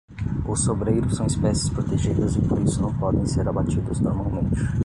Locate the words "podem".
2.91-3.23